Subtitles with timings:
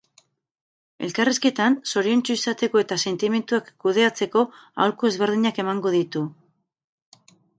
[1.07, 6.25] Elkarrizketan, zoriontsu izateko eta sentimenduak kudeatzeko aholku ezberdinak emango ditu.